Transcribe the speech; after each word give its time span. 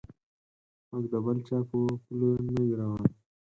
موږ 0.89 1.05
د 1.11 1.15
بل 1.25 1.37
چا 1.47 1.57
په 1.69 1.77
پله 2.03 2.29
نه 2.53 2.61
یو 2.69 2.75
روان. 2.81 3.07